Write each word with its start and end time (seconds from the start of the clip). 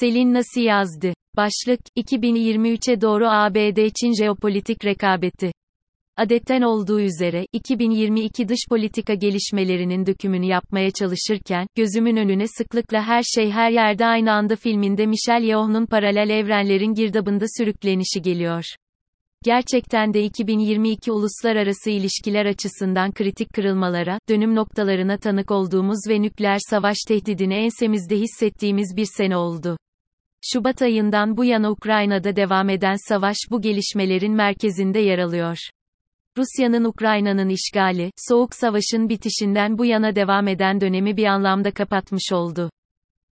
Selin 0.00 0.34
Nasi 0.34 0.60
yazdı. 0.60 1.14
Başlık, 1.36 1.80
2023'e 1.96 3.00
doğru 3.00 3.26
ABD-Çin 3.26 4.22
jeopolitik 4.22 4.84
rekabeti. 4.84 5.52
Adetten 6.16 6.62
olduğu 6.62 7.00
üzere, 7.00 7.46
2022 7.52 8.48
dış 8.48 8.58
politika 8.68 9.14
gelişmelerinin 9.14 10.06
dökümünü 10.06 10.46
yapmaya 10.46 10.90
çalışırken, 10.90 11.66
gözümün 11.76 12.16
önüne 12.16 12.46
sıklıkla 12.46 13.02
Her 13.06 13.22
Şey 13.22 13.50
Her 13.50 13.70
Yerde 13.70 14.06
Aynı 14.06 14.32
Anda 14.32 14.56
filminde 14.56 15.06
Michelle 15.06 15.46
Yeoh'nun 15.46 15.86
paralel 15.86 16.30
evrenlerin 16.30 16.94
girdabında 16.94 17.44
sürüklenişi 17.58 18.22
geliyor. 18.22 18.64
Gerçekten 19.44 20.14
de 20.14 20.22
2022 20.22 21.12
uluslararası 21.12 21.90
ilişkiler 21.90 22.46
açısından 22.46 23.12
kritik 23.12 23.54
kırılmalara, 23.54 24.18
dönüm 24.28 24.54
noktalarına 24.54 25.18
tanık 25.18 25.50
olduğumuz 25.50 25.98
ve 26.08 26.22
nükleer 26.22 26.58
savaş 26.70 26.96
tehdidini 27.08 27.54
ensemizde 27.54 28.16
hissettiğimiz 28.16 28.96
bir 28.96 29.06
sene 29.16 29.36
oldu. 29.36 29.76
Şubat 30.44 30.82
ayından 30.82 31.36
bu 31.36 31.44
yana 31.44 31.70
Ukrayna'da 31.70 32.36
devam 32.36 32.68
eden 32.68 33.08
savaş 33.08 33.36
bu 33.50 33.60
gelişmelerin 33.60 34.32
merkezinde 34.32 34.98
yer 34.98 35.18
alıyor. 35.18 35.58
Rusya'nın 36.38 36.84
Ukrayna'nın 36.84 37.48
işgali, 37.48 38.10
Soğuk 38.16 38.54
Savaş'ın 38.54 39.08
bitişinden 39.08 39.78
bu 39.78 39.84
yana 39.84 40.16
devam 40.16 40.48
eden 40.48 40.80
dönemi 40.80 41.16
bir 41.16 41.24
anlamda 41.24 41.70
kapatmış 41.70 42.32
oldu. 42.32 42.70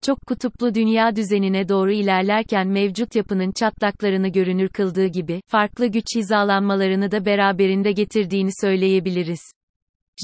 Çok 0.02 0.18
kutuplu 0.26 0.74
dünya 0.74 1.16
düzenine 1.16 1.68
doğru 1.68 1.92
ilerlerken 1.92 2.68
mevcut 2.68 3.14
yapının 3.16 3.52
çatlaklarını 3.52 4.28
görünür 4.28 4.68
kıldığı 4.68 5.06
gibi, 5.06 5.40
farklı 5.46 5.86
güç 5.86 6.06
hizalanmalarını 6.16 7.10
da 7.10 7.24
beraberinde 7.24 7.92
getirdiğini 7.92 8.50
söyleyebiliriz. 8.60 9.40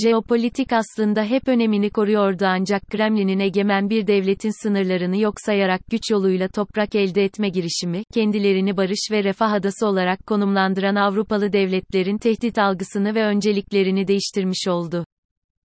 Jeopolitik 0.02 0.72
aslında 0.72 1.24
hep 1.24 1.48
önemini 1.48 1.90
koruyordu 1.90 2.44
ancak 2.46 2.86
Kremlin'in 2.86 3.38
egemen 3.38 3.90
bir 3.90 4.06
devletin 4.06 4.62
sınırlarını 4.62 5.16
yok 5.16 5.34
sayarak 5.46 5.80
güç 5.90 6.02
yoluyla 6.10 6.48
toprak 6.48 6.94
elde 6.94 7.24
etme 7.24 7.48
girişimi, 7.48 8.02
kendilerini 8.14 8.76
barış 8.76 9.08
ve 9.10 9.24
refah 9.24 9.52
adası 9.52 9.86
olarak 9.86 10.26
konumlandıran 10.26 10.94
Avrupalı 10.94 11.52
devletlerin 11.52 12.18
tehdit 12.18 12.58
algısını 12.58 13.14
ve 13.14 13.24
önceliklerini 13.24 14.08
değiştirmiş 14.08 14.68
oldu. 14.68 15.04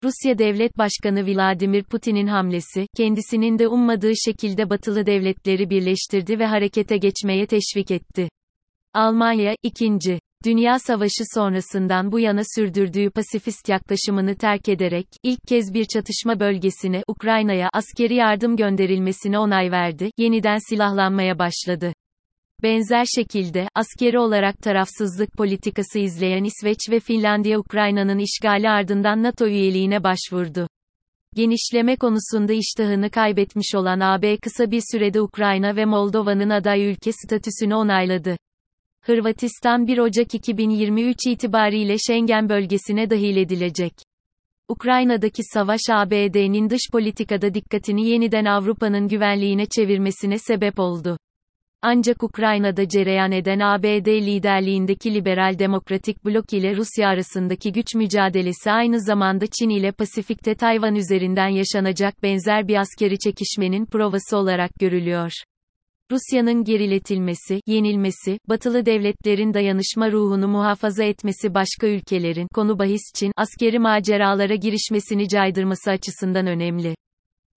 Rusya 0.04 0.38
Devlet 0.38 0.78
Başkanı 0.78 1.26
Vladimir 1.26 1.82
Putin'in 1.82 2.26
hamlesi, 2.26 2.86
kendisinin 2.96 3.58
de 3.58 3.68
ummadığı 3.68 4.12
şekilde 4.24 4.70
batılı 4.70 5.06
devletleri 5.06 5.70
birleştirdi 5.70 6.38
ve 6.38 6.46
harekete 6.46 6.96
geçmeye 6.96 7.46
teşvik 7.46 7.90
etti. 7.90 8.28
Almanya, 8.94 9.56
2. 9.62 10.18
Dünya 10.44 10.78
Savaşı 10.78 11.24
sonrasından 11.34 12.12
bu 12.12 12.20
yana 12.20 12.42
sürdürdüğü 12.56 13.10
pasifist 13.10 13.68
yaklaşımını 13.68 14.34
terk 14.34 14.68
ederek, 14.68 15.06
ilk 15.22 15.40
kez 15.48 15.74
bir 15.74 15.84
çatışma 15.84 16.40
bölgesine, 16.40 17.02
Ukrayna'ya 17.08 17.70
askeri 17.72 18.14
yardım 18.14 18.56
gönderilmesine 18.56 19.38
onay 19.38 19.70
verdi, 19.70 20.10
yeniden 20.18 20.58
silahlanmaya 20.70 21.38
başladı. 21.38 21.92
Benzer 22.62 23.04
şekilde, 23.16 23.68
askeri 23.74 24.18
olarak 24.18 24.58
tarafsızlık 24.58 25.32
politikası 25.32 25.98
izleyen 25.98 26.44
İsveç 26.44 26.78
ve 26.90 27.00
Finlandiya 27.00 27.58
Ukrayna'nın 27.58 28.18
işgali 28.18 28.68
ardından 28.70 29.22
NATO 29.22 29.46
üyeliğine 29.46 30.04
başvurdu. 30.04 30.68
Genişleme 31.34 31.96
konusunda 31.96 32.52
iştahını 32.52 33.10
kaybetmiş 33.10 33.74
olan 33.74 34.00
AB 34.00 34.36
kısa 34.36 34.70
bir 34.70 34.82
sürede 34.92 35.20
Ukrayna 35.20 35.76
ve 35.76 35.84
Moldova'nın 35.84 36.50
aday 36.50 36.90
ülke 36.90 37.12
statüsünü 37.12 37.74
onayladı. 37.74 38.36
Hırvatistan 39.06 39.86
1 39.86 39.98
Ocak 39.98 40.34
2023 40.34 41.16
itibariyle 41.26 41.96
Schengen 42.06 42.48
bölgesine 42.48 43.10
dahil 43.10 43.36
edilecek. 43.36 43.92
Ukrayna'daki 44.68 45.42
savaş 45.42 45.80
ABD'nin 45.90 46.70
dış 46.70 46.80
politikada 46.92 47.54
dikkatini 47.54 48.08
yeniden 48.08 48.44
Avrupa'nın 48.44 49.08
güvenliğine 49.08 49.66
çevirmesine 49.66 50.38
sebep 50.38 50.78
oldu. 50.78 51.18
Ancak 51.82 52.22
Ukrayna'da 52.22 52.88
cereyan 52.88 53.32
eden 53.32 53.60
ABD 53.60 54.06
liderliğindeki 54.06 55.14
liberal 55.14 55.58
demokratik 55.58 56.24
blok 56.24 56.52
ile 56.52 56.76
Rusya 56.76 57.08
arasındaki 57.08 57.72
güç 57.72 57.94
mücadelesi 57.94 58.70
aynı 58.70 59.00
zamanda 59.00 59.46
Çin 59.46 59.70
ile 59.70 59.92
Pasifik'te 59.92 60.54
Tayvan 60.54 60.94
üzerinden 60.94 61.48
yaşanacak 61.48 62.22
benzer 62.22 62.68
bir 62.68 62.76
askeri 62.76 63.18
çekişmenin 63.18 63.86
provası 63.86 64.36
olarak 64.36 64.70
görülüyor. 64.80 65.32
Rusya'nın 66.10 66.64
geriletilmesi, 66.64 67.60
yenilmesi, 67.66 68.38
batılı 68.48 68.86
devletlerin 68.86 69.54
dayanışma 69.54 70.12
ruhunu 70.12 70.48
muhafaza 70.48 71.04
etmesi 71.04 71.54
başka 71.54 71.86
ülkelerin, 71.86 72.48
konu 72.54 72.78
bahis 72.78 73.02
Çin, 73.14 73.32
askeri 73.36 73.78
maceralara 73.78 74.54
girişmesini 74.54 75.28
caydırması 75.28 75.90
açısından 75.90 76.46
önemli. 76.46 76.94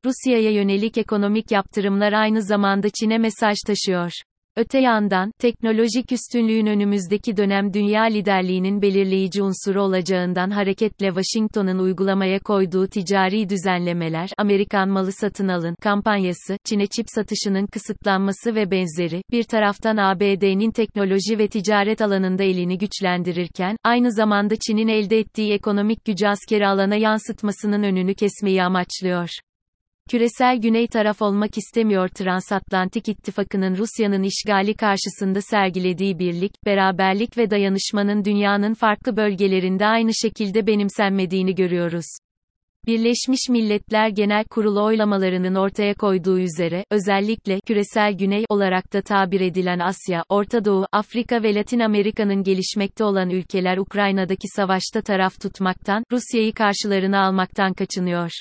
Rusya'ya 0.05 0.51
yönelik 0.51 0.97
ekonomik 0.97 1.51
yaptırımlar 1.51 2.13
aynı 2.13 2.41
zamanda 2.43 2.87
Çin'e 2.89 3.17
mesaj 3.17 3.57
taşıyor. 3.67 4.11
Öte 4.59 4.79
yandan, 4.79 5.31
teknolojik 5.39 6.11
üstünlüğün 6.11 6.65
önümüzdeki 6.65 7.37
dönem 7.37 7.73
dünya 7.73 8.03
liderliğinin 8.03 8.81
belirleyici 8.81 9.43
unsuru 9.43 9.81
olacağından 9.81 10.49
hareketle 10.49 11.07
Washington'un 11.07 11.79
uygulamaya 11.79 12.39
koyduğu 12.39 12.87
ticari 12.87 13.49
düzenlemeler, 13.49 14.29
Amerikan 14.37 14.89
malı 14.89 15.11
satın 15.11 15.47
alın 15.47 15.75
kampanyası, 15.81 16.57
Çin'e 16.65 16.87
çip 16.87 17.05
satışının 17.09 17.65
kısıtlanması 17.65 18.55
ve 18.55 18.71
benzeri, 18.71 19.21
bir 19.31 19.43
taraftan 19.43 19.97
ABD'nin 19.97 20.71
teknoloji 20.71 21.39
ve 21.39 21.47
ticaret 21.47 22.01
alanında 22.01 22.43
elini 22.43 22.77
güçlendirirken, 22.77 23.77
aynı 23.83 24.11
zamanda 24.11 24.55
Çin'in 24.55 24.87
elde 24.87 25.19
ettiği 25.19 25.53
ekonomik 25.53 26.05
gücü 26.05 26.27
askeri 26.27 26.67
alana 26.67 26.95
yansıtmasının 26.95 27.83
önünü 27.83 28.15
kesmeyi 28.15 28.63
amaçlıyor. 28.63 29.29
Küresel 30.09 30.57
güney 30.57 30.87
taraf 30.87 31.21
olmak 31.21 31.57
istemiyor 31.57 32.07
Transatlantik 32.07 33.09
İttifakı'nın 33.09 33.77
Rusya'nın 33.77 34.23
işgali 34.23 34.73
karşısında 34.73 35.41
sergilediği 35.41 36.19
birlik, 36.19 36.65
beraberlik 36.65 37.37
ve 37.37 37.49
dayanışmanın 37.49 38.25
dünyanın 38.25 38.73
farklı 38.73 39.17
bölgelerinde 39.17 39.85
aynı 39.85 40.11
şekilde 40.21 40.67
benimsenmediğini 40.67 41.55
görüyoruz. 41.55 42.05
Birleşmiş 42.87 43.49
Milletler 43.49 44.09
Genel 44.09 44.43
Kurulu 44.43 44.83
oylamalarının 44.83 45.55
ortaya 45.55 45.93
koyduğu 45.93 46.39
üzere, 46.39 46.85
özellikle, 46.91 47.59
küresel 47.59 48.13
güney 48.13 48.45
olarak 48.49 48.93
da 48.93 49.01
tabir 49.01 49.41
edilen 49.41 49.79
Asya, 49.79 50.23
Orta 50.29 50.65
Doğu, 50.65 50.85
Afrika 50.91 51.43
ve 51.43 51.55
Latin 51.55 51.79
Amerika'nın 51.79 52.43
gelişmekte 52.43 53.03
olan 53.03 53.29
ülkeler 53.29 53.77
Ukrayna'daki 53.77 54.47
savaşta 54.55 55.01
taraf 55.01 55.41
tutmaktan, 55.41 56.03
Rusya'yı 56.11 56.53
karşılarına 56.53 57.25
almaktan 57.25 57.73
kaçınıyor. 57.73 58.31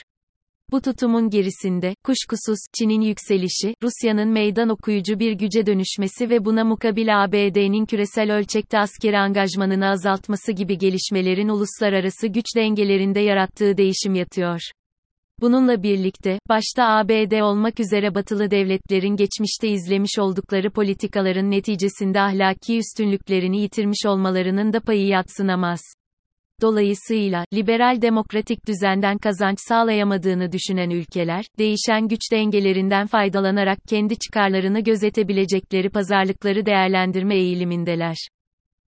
Bu 0.72 0.80
tutumun 0.80 1.30
gerisinde, 1.30 1.94
kuşkusuz, 2.04 2.58
Çin'in 2.78 3.00
yükselişi, 3.00 3.74
Rusya'nın 3.82 4.28
meydan 4.28 4.68
okuyucu 4.68 5.18
bir 5.18 5.32
güce 5.32 5.66
dönüşmesi 5.66 6.30
ve 6.30 6.44
buna 6.44 6.64
mukabil 6.64 7.24
ABD'nin 7.24 7.86
küresel 7.86 8.36
ölçekte 8.36 8.78
askeri 8.78 9.18
angajmanını 9.18 9.88
azaltması 9.88 10.52
gibi 10.52 10.78
gelişmelerin 10.78 11.48
uluslararası 11.48 12.26
güç 12.26 12.44
dengelerinde 12.56 13.20
yarattığı 13.20 13.76
değişim 13.76 14.14
yatıyor. 14.14 14.60
Bununla 15.40 15.82
birlikte, 15.82 16.38
başta 16.48 16.84
ABD 16.84 17.40
olmak 17.40 17.80
üzere 17.80 18.14
batılı 18.14 18.50
devletlerin 18.50 19.16
geçmişte 19.16 19.68
izlemiş 19.68 20.18
oldukları 20.18 20.70
politikaların 20.70 21.50
neticesinde 21.50 22.20
ahlaki 22.20 22.78
üstünlüklerini 22.78 23.60
yitirmiş 23.60 24.06
olmalarının 24.06 24.72
da 24.72 24.80
payı 24.80 25.06
yatsınamaz. 25.06 25.80
Dolayısıyla, 26.62 27.44
liberal 27.54 28.02
demokratik 28.02 28.69
düzenden 28.69 29.19
kazanç 29.19 29.58
sağlayamadığını 29.69 30.52
düşünen 30.52 30.91
ülkeler, 30.91 31.44
değişen 31.58 32.08
güç 32.08 32.20
dengelerinden 32.32 33.06
faydalanarak 33.06 33.78
kendi 33.88 34.19
çıkarlarını 34.19 34.80
gözetebilecekleri 34.80 35.91
pazarlıkları 35.91 36.66
değerlendirme 36.66 37.36
eğilimindeler. 37.36 38.16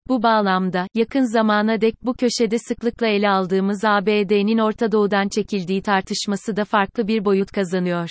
Bu 0.09 0.23
bağlamda, 0.23 0.87
yakın 0.95 1.33
zamana 1.33 1.81
dek 1.81 1.95
bu 2.03 2.15
köşede 2.15 2.59
sıklıkla 2.59 3.07
ele 3.07 3.31
aldığımız 3.31 3.85
ABD'nin 3.85 4.59
Orta 4.59 4.93
Doğu'dan 4.93 5.29
çekildiği 5.29 5.83
tartışması 5.83 6.57
da 6.57 6.65
farklı 6.65 7.09
bir 7.09 7.25
boyut 7.25 7.51
kazanıyor. 7.51 8.11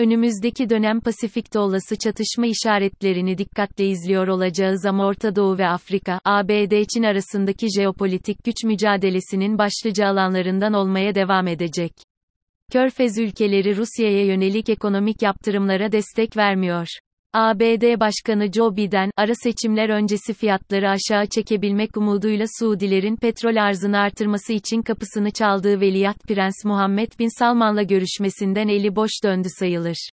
Önümüzdeki 0.00 0.70
dönem 0.70 1.00
Pasifik'te 1.00 1.58
olası 1.58 1.96
çatışma 1.96 2.46
işaretlerini 2.46 3.38
dikkatle 3.38 3.86
izliyor 3.86 4.28
olacağız 4.28 4.86
ama 4.86 5.06
Orta 5.06 5.36
Doğu 5.36 5.58
ve 5.58 5.66
Afrika, 5.66 6.20
ABD-Çin 6.24 7.02
arasındaki 7.02 7.66
jeopolitik 7.78 8.44
güç 8.44 8.64
mücadelesinin 8.64 9.58
başlıca 9.58 10.06
alanlarından 10.06 10.72
olmaya 10.72 11.14
devam 11.14 11.46
edecek. 11.46 11.92
Körfez 12.72 13.18
ülkeleri 13.18 13.76
Rusya'ya 13.76 14.24
yönelik 14.24 14.68
ekonomik 14.68 15.22
yaptırımlara 15.22 15.92
destek 15.92 16.36
vermiyor. 16.36 16.86
ABD 17.32 18.00
Başkanı 18.00 18.52
Joe 18.52 18.76
Biden, 18.76 19.10
ara 19.16 19.32
seçimler 19.34 19.88
öncesi 19.88 20.34
fiyatları 20.34 20.90
aşağı 20.90 21.26
çekebilmek 21.26 21.96
umuduyla 21.96 22.46
Suudilerin 22.58 23.16
petrol 23.16 23.56
arzını 23.56 23.98
artırması 23.98 24.52
için 24.52 24.82
kapısını 24.82 25.30
çaldığı 25.30 25.80
Veliaht 25.80 26.28
Prens 26.28 26.64
Muhammed 26.64 27.12
Bin 27.18 27.38
Salman'la 27.38 27.82
görüşmesinden 27.82 28.68
eli 28.68 28.96
boş 28.96 29.10
döndü 29.24 29.48
sayılır. 29.58 30.10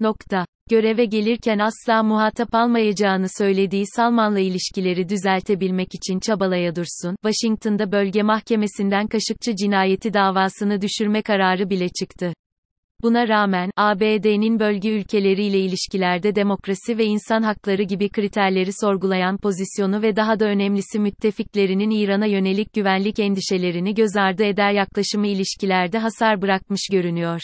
Nokta. 0.00 0.46
Göreve 0.70 1.04
gelirken 1.04 1.58
asla 1.58 2.02
muhatap 2.02 2.54
almayacağını 2.54 3.26
söylediği 3.38 3.84
Salman'la 3.96 4.40
ilişkileri 4.40 5.08
düzeltebilmek 5.08 5.88
için 5.94 6.20
çabalaya 6.20 6.76
dursun, 6.76 7.16
Washington'da 7.24 7.92
bölge 7.92 8.22
mahkemesinden 8.22 9.06
Kaşıkçı 9.06 9.56
cinayeti 9.56 10.14
davasını 10.14 10.80
düşürme 10.80 11.22
kararı 11.22 11.70
bile 11.70 11.88
çıktı. 11.88 12.32
Buna 13.02 13.28
rağmen, 13.28 13.70
ABD'nin 13.76 14.60
bölge 14.60 14.90
ülkeleriyle 14.90 15.58
ilişkilerde 15.58 16.34
demokrasi 16.34 16.98
ve 16.98 17.04
insan 17.04 17.42
hakları 17.42 17.82
gibi 17.82 18.08
kriterleri 18.08 18.70
sorgulayan 18.80 19.36
pozisyonu 19.36 20.02
ve 20.02 20.16
daha 20.16 20.40
da 20.40 20.44
önemlisi 20.44 20.98
müttefiklerinin 20.98 21.90
İran'a 21.90 22.26
yönelik 22.26 22.72
güvenlik 22.72 23.18
endişelerini 23.18 23.94
göz 23.94 24.16
ardı 24.16 24.44
eder 24.44 24.72
yaklaşımı 24.72 25.26
ilişkilerde 25.26 25.98
hasar 25.98 26.42
bırakmış 26.42 26.80
görünüyor. 26.92 27.40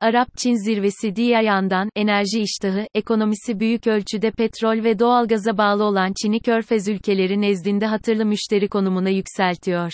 Arap-Çin 0.00 0.64
zirvesi 0.64 1.16
diğer 1.16 1.42
yandan, 1.42 1.88
enerji 1.96 2.40
iştahı, 2.40 2.86
ekonomisi 2.94 3.60
büyük 3.60 3.86
ölçüde 3.86 4.30
petrol 4.30 4.84
ve 4.84 4.98
doğalgaza 4.98 5.58
bağlı 5.58 5.84
olan 5.84 6.12
Çin'i 6.22 6.40
körfez 6.40 6.88
ülkeleri 6.88 7.40
nezdinde 7.40 7.86
hatırlı 7.86 8.24
müşteri 8.24 8.68
konumuna 8.68 9.10
yükseltiyor. 9.10 9.92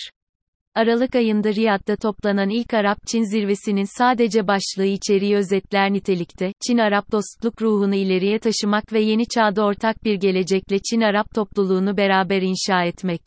Aralık 0.74 1.14
ayında 1.14 1.54
Riyad'da 1.54 1.96
toplanan 1.96 2.48
ilk 2.48 2.74
Arap-Çin 2.74 3.22
zirvesinin 3.22 3.98
sadece 3.98 4.46
başlığı 4.48 4.84
içeriği 4.84 5.36
özetler 5.36 5.92
nitelikte, 5.92 6.52
Çin-Arap 6.66 7.12
dostluk 7.12 7.62
ruhunu 7.62 7.94
ileriye 7.94 8.38
taşımak 8.38 8.92
ve 8.92 9.00
yeni 9.00 9.26
çağda 9.26 9.64
ortak 9.64 10.04
bir 10.04 10.14
gelecekle 10.14 10.78
Çin-Arap 10.78 11.34
topluluğunu 11.34 11.96
beraber 11.96 12.42
inşa 12.42 12.84
etmek. 12.84 13.20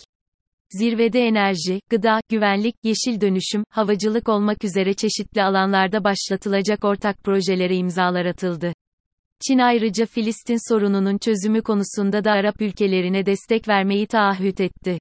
Zirvede 0.70 1.20
enerji, 1.20 1.80
gıda, 1.90 2.20
güvenlik, 2.30 2.76
yeşil 2.84 3.22
dönüşüm, 3.22 3.64
havacılık 3.70 4.30
olmak 4.30 4.64
üzere 4.64 4.94
çeşitli 4.94 5.44
alanlarda 5.44 6.04
başlatılacak 6.04 6.84
ortak 6.84 7.24
projelere 7.24 7.76
imzalar 7.76 8.26
atıldı. 8.26 8.74
Çin 9.48 9.60
ayrıca 9.60 10.06
Filistin 10.06 10.74
sorununun 10.74 11.18
çözümü 11.18 11.62
konusunda 11.62 12.24
da 12.24 12.32
Arap 12.32 12.62
ülkelerine 12.62 13.26
destek 13.26 13.68
vermeyi 13.68 14.08
taahhüt 14.08 14.62
etti. 14.62 14.98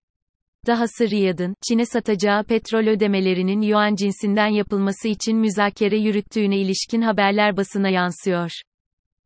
Dahası 0.67 1.11
Riyad'ın, 1.11 1.55
Çin'e 1.69 1.87
satacağı 1.87 2.45
petrol 2.45 2.87
ödemelerinin 2.87 3.61
yuan 3.61 3.95
cinsinden 3.95 4.47
yapılması 4.47 5.09
için 5.09 5.39
müzakere 5.39 5.99
yürüttüğüne 5.99 6.59
ilişkin 6.59 7.03
haberler 7.03 7.57
basına 7.57 7.89
yansıyor. 7.89 8.51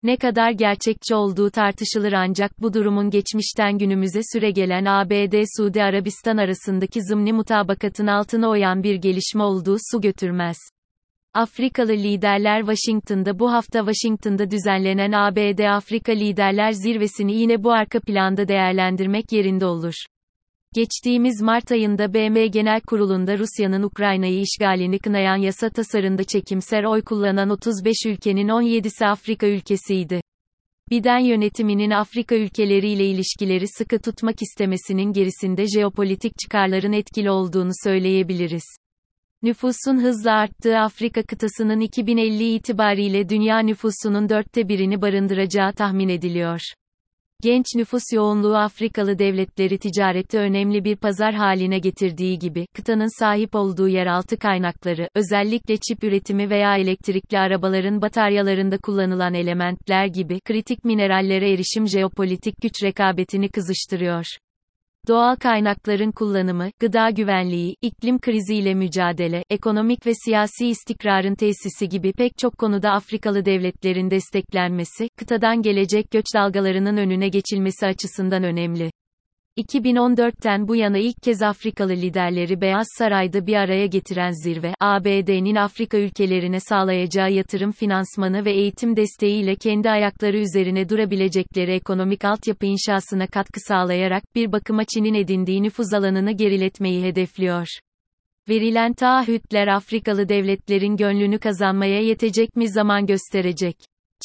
Ne 0.03 0.17
kadar 0.17 0.51
gerçekçi 0.51 1.15
olduğu 1.15 1.51
tartışılır 1.51 2.13
ancak 2.13 2.63
bu 2.63 2.75
durumun 2.75 3.11
geçmişten 3.11 3.79
günümüze 3.79 4.21
süregelen 4.33 4.85
ABD-Suudi 4.85 5.83
Arabistan 5.83 6.37
arasındaki 6.37 7.03
zımni 7.03 7.33
mutabakatın 7.33 8.07
altına 8.07 8.49
oyan 8.49 8.83
bir 8.83 8.95
gelişme 8.95 9.43
olduğu 9.43 9.77
su 9.91 10.01
götürmez. 10.01 10.57
Afrikalı 11.35 11.93
liderler 11.93 12.61
Washington'da 12.61 13.39
bu 13.39 13.53
hafta 13.53 13.79
Washington'da 13.79 14.51
düzenlenen 14.51 15.13
ABD-Afrika 15.13 16.13
Liderler 16.13 16.73
Zirvesini 16.73 17.35
yine 17.37 17.65
bu 17.65 17.73
arka 17.73 18.01
planda 18.01 18.49
değerlendirmek 18.49 19.33
yerinde 19.33 19.67
olur. 19.67 19.95
Geçtiğimiz 20.75 21.43
Mart 21.43 21.73
ayında 21.73 22.15
BM 22.15 22.47
Genel 22.47 22.81
Kurulu'nda 22.81 23.39
Rusya'nın 23.39 23.83
Ukrayna'yı 23.83 24.41
işgalini 24.41 24.99
kınayan 24.99 25.37
yasa 25.37 25.71
tasarında 25.71 26.25
çekimser 26.25 26.85
oy 26.85 27.03
kullanan 27.03 27.51
35 27.51 27.97
ülkenin 28.07 28.49
17'si 28.49 29.07
Afrika 29.07 29.47
ülkesiydi. 29.47 30.21
Biden 30.91 31.19
yönetiminin 31.19 31.91
Afrika 31.91 32.35
ülkeleriyle 32.35 33.07
ilişkileri 33.07 33.69
sıkı 33.69 33.99
tutmak 33.99 34.43
istemesinin 34.43 35.13
gerisinde 35.13 35.65
jeopolitik 35.67 36.33
çıkarların 36.39 36.93
etkili 36.93 37.31
olduğunu 37.31 37.71
söyleyebiliriz. 37.85 38.65
Nüfusun 39.43 40.03
hızla 40.03 40.33
arttığı 40.33 40.79
Afrika 40.79 41.23
kıtasının 41.23 41.81
2050 41.81 42.55
itibariyle 42.55 43.29
dünya 43.29 43.59
nüfusunun 43.59 44.29
dörtte 44.29 44.69
birini 44.69 45.03
barındıracağı 45.03 45.73
tahmin 45.73 46.09
ediliyor. 46.09 46.61
Genç 47.43 47.67
nüfus 47.77 48.03
yoğunluğu 48.15 48.57
Afrikalı 48.57 49.19
devletleri 49.19 49.79
ticarette 49.79 50.39
önemli 50.39 50.85
bir 50.85 50.97
pazar 50.97 51.35
haline 51.35 51.79
getirdiği 51.79 52.39
gibi, 52.39 52.67
kıtanın 52.75 53.19
sahip 53.19 53.55
olduğu 53.55 53.89
yeraltı 53.89 54.37
kaynakları, 54.37 55.09
özellikle 55.15 55.77
çip 55.77 56.05
üretimi 56.05 56.51
veya 56.51 56.77
elektrikli 56.77 57.39
arabaların 57.39 58.03
bataryalarında 58.03 58.79
kullanılan 58.79 59.35
elementler 59.35 60.07
gibi 60.07 60.41
kritik 60.41 60.85
minerallere 60.85 61.53
erişim 61.53 61.89
jeopolitik 61.89 62.55
güç 62.63 62.83
rekabetini 62.83 63.49
kızıştırıyor. 63.49 64.27
Doğal 65.09 65.37
kaynakların 65.37 66.13
kullanımı, 66.13 66.71
gıda 66.81 67.11
güvenliği, 67.11 67.77
iklim 67.83 68.19
kriziyle 68.19 68.75
mücadele, 68.75 69.45
ekonomik 69.51 70.07
ve 70.07 70.13
siyasi 70.25 70.67
istikrarın 70.69 71.35
tesisi 71.35 71.89
gibi 71.89 72.13
pek 72.13 72.39
çok 72.39 72.59
konuda 72.59 72.91
Afrikalı 72.91 73.45
devletlerin 73.45 74.11
desteklenmesi, 74.11 75.09
kıtadan 75.19 75.63
gelecek 75.63 76.11
göç 76.11 76.25
dalgalarının 76.35 76.97
önüne 76.97 77.29
geçilmesi 77.29 77.87
açısından 77.87 78.45
önemli. 78.45 78.91
2014'ten 79.57 80.69
bu 80.69 80.77
yana 80.77 80.99
ilk 80.99 81.23
kez 81.23 81.43
Afrikalı 81.43 81.93
liderleri 81.93 82.61
Beyaz 82.61 82.87
Saray'da 82.99 83.47
bir 83.47 83.55
araya 83.55 83.87
getiren 83.87 84.31
zirve, 84.31 84.75
ABD'nin 84.81 85.55
Afrika 85.55 85.99
ülkelerine 85.99 86.61
sağlayacağı 86.61 87.33
yatırım 87.33 87.73
finansmanı 87.73 88.45
ve 88.45 88.53
eğitim 88.53 88.97
desteğiyle 88.97 89.57
kendi 89.57 89.91
ayakları 89.91 90.39
üzerine 90.39 90.89
durabilecekleri 90.89 91.73
ekonomik 91.73 92.25
altyapı 92.25 92.67
inşasına 92.67 93.27
katkı 93.27 93.61
sağlayarak 93.61 94.23
bir 94.35 94.53
bakıma 94.53 94.85
Çin'in 94.85 95.15
edindiği 95.15 95.63
nüfuz 95.63 95.95
alanını 95.95 96.33
geriletmeyi 96.33 97.05
hedefliyor. 97.05 97.67
Verilen 98.49 98.93
taahhütler 98.93 99.69
Afrikalı 99.69 100.29
devletlerin 100.29 100.97
gönlünü 100.97 101.39
kazanmaya 101.39 102.01
yetecek 102.01 102.57
mi 102.57 102.69
zaman 102.69 103.07
gösterecek. 103.07 103.77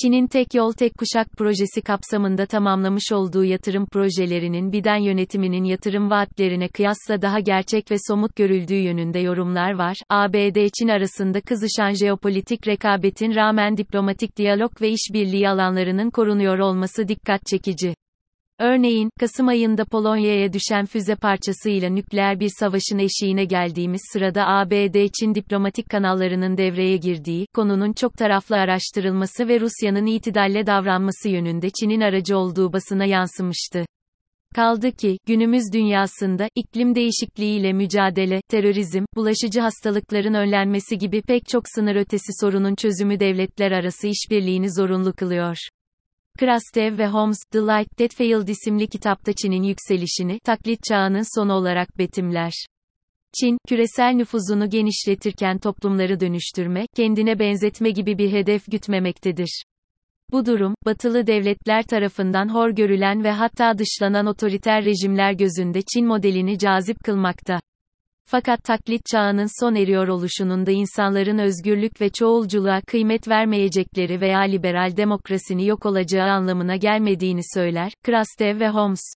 Çin'in 0.01 0.27
tek 0.27 0.53
yol 0.53 0.71
tek 0.71 0.97
kuşak 0.97 1.31
projesi 1.37 1.81
kapsamında 1.81 2.45
tamamlamış 2.45 3.11
olduğu 3.11 3.43
yatırım 3.43 3.85
projelerinin 3.85 4.71
Biden 4.71 4.97
yönetiminin 4.97 5.63
yatırım 5.63 6.09
vaatlerine 6.09 6.67
kıyasla 6.67 7.21
daha 7.21 7.39
gerçek 7.39 7.91
ve 7.91 7.95
somut 8.07 8.35
görüldüğü 8.35 8.75
yönünde 8.75 9.19
yorumlar 9.19 9.73
var. 9.73 9.97
ABD-Çin 10.09 10.87
arasında 10.87 11.41
kızışan 11.41 11.93
jeopolitik 11.93 12.67
rekabetin 12.67 13.35
rağmen 13.35 13.77
diplomatik 13.77 14.37
diyalog 14.37 14.81
ve 14.81 14.89
işbirliği 14.89 15.49
alanlarının 15.49 16.09
korunuyor 16.09 16.59
olması 16.59 17.07
dikkat 17.07 17.45
çekici. 17.45 17.93
Örneğin, 18.61 19.09
Kasım 19.19 19.47
ayında 19.47 19.85
Polonya'ya 19.85 20.53
düşen 20.53 20.85
füze 20.85 21.15
parçasıyla 21.15 21.89
nükleer 21.89 22.39
bir 22.39 22.49
savaşın 22.59 22.99
eşiğine 22.99 23.45
geldiğimiz 23.45 24.01
sırada 24.13 24.47
ABD-Çin 24.47 25.35
diplomatik 25.35 25.89
kanallarının 25.89 26.57
devreye 26.57 26.97
girdiği, 26.97 27.45
konunun 27.55 27.93
çok 27.93 28.13
taraflı 28.13 28.55
araştırılması 28.55 29.47
ve 29.47 29.59
Rusya'nın 29.59 30.05
itidalle 30.05 30.65
davranması 30.65 31.29
yönünde 31.29 31.69
Çin'in 31.69 32.01
aracı 32.01 32.37
olduğu 32.37 32.73
basına 32.73 33.05
yansımıştı. 33.05 33.85
Kaldı 34.55 34.91
ki, 34.91 35.17
günümüz 35.27 35.63
dünyasında, 35.73 36.47
iklim 36.55 36.95
değişikliğiyle 36.95 37.73
mücadele, 37.73 38.41
terörizm, 38.49 39.05
bulaşıcı 39.15 39.61
hastalıkların 39.61 40.33
önlenmesi 40.33 40.97
gibi 40.97 41.21
pek 41.21 41.47
çok 41.47 41.63
sınır 41.75 41.95
ötesi 41.95 42.31
sorunun 42.41 42.75
çözümü 42.75 43.19
devletler 43.19 43.71
arası 43.71 44.07
işbirliğini 44.07 44.73
zorunlu 44.73 45.13
kılıyor. 45.13 45.57
Krastev 46.39 46.97
ve 46.97 47.07
Holmes, 47.07 47.37
The 47.51 47.59
Light 47.59 47.97
That 47.97 48.15
Failed 48.15 48.47
isimli 48.47 48.87
kitapta 48.87 49.33
Çin'in 49.33 49.63
yükselişini, 49.63 50.39
taklit 50.39 50.79
çağının 50.89 51.39
sonu 51.39 51.53
olarak 51.53 51.97
betimler. 51.97 52.51
Çin, 53.39 53.57
küresel 53.67 54.13
nüfuzunu 54.13 54.69
genişletirken 54.69 55.57
toplumları 55.57 56.19
dönüştürme, 56.19 56.85
kendine 56.95 57.39
benzetme 57.39 57.91
gibi 57.91 58.17
bir 58.17 58.31
hedef 58.31 58.71
gütmemektedir. 58.71 59.63
Bu 60.31 60.45
durum, 60.45 60.75
batılı 60.85 61.27
devletler 61.27 61.83
tarafından 61.83 62.53
hor 62.53 62.69
görülen 62.69 63.23
ve 63.23 63.31
hatta 63.31 63.77
dışlanan 63.77 64.25
otoriter 64.25 64.85
rejimler 64.85 65.33
gözünde 65.33 65.81
Çin 65.81 66.05
modelini 66.05 66.57
cazip 66.57 66.97
kılmakta. 67.03 67.59
Fakat 68.31 68.63
taklit 68.63 69.05
çağının 69.05 69.61
son 69.61 69.75
eriyor 69.75 70.07
oluşunun 70.07 70.65
da 70.65 70.71
insanların 70.71 71.37
özgürlük 71.37 72.01
ve 72.01 72.09
çoğulculuğa 72.09 72.81
kıymet 72.81 73.27
vermeyecekleri 73.27 74.21
veya 74.21 74.39
liberal 74.39 74.97
demokrasini 74.97 75.67
yok 75.67 75.85
olacağı 75.85 76.29
anlamına 76.29 76.75
gelmediğini 76.75 77.41
söyler, 77.55 77.91
Krastev 78.03 78.59
ve 78.59 78.69
Holmes. 78.69 79.13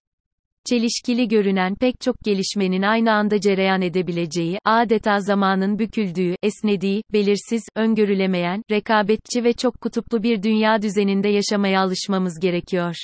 Çelişkili 0.68 1.28
görünen 1.28 1.74
pek 1.74 2.00
çok 2.00 2.16
gelişmenin 2.24 2.82
aynı 2.82 3.12
anda 3.12 3.40
cereyan 3.40 3.82
edebileceği, 3.82 4.58
adeta 4.64 5.20
zamanın 5.20 5.78
büküldüğü, 5.78 6.34
esnediği, 6.42 7.02
belirsiz, 7.12 7.62
öngörülemeyen, 7.76 8.62
rekabetçi 8.70 9.44
ve 9.44 9.52
çok 9.52 9.80
kutuplu 9.80 10.22
bir 10.22 10.42
dünya 10.42 10.82
düzeninde 10.82 11.28
yaşamaya 11.28 11.80
alışmamız 11.80 12.40
gerekiyor. 12.40 12.94